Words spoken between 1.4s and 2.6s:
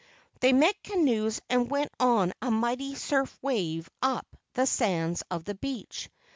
and went on a